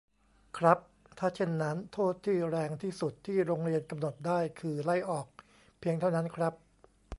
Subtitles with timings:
[0.57, 0.79] ครับ
[1.17, 5.27] ถ้าเช่นนั้น โทษที่แรงที่สุด ที่โรงเรียนกำหนดได้ คือ ไล่ออก
[5.79, 6.53] เพียงเท่านั้นครับ